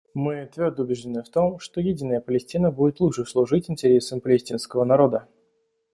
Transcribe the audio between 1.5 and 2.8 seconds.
что единая Палестина